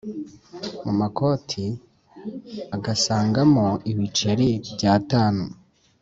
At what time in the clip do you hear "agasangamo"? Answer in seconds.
2.75-3.67